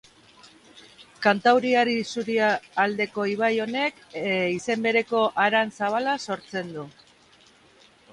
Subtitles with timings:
[1.25, 6.87] Kantauriar isurialdeko ibai honek izen bereko haran zabala sortzen du.